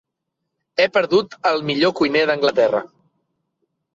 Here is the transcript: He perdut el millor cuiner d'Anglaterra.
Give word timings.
He 0.79 0.87
perdut 0.95 1.35
el 1.51 1.61
millor 1.69 1.93
cuiner 2.01 2.25
d'Anglaterra. 2.31 2.83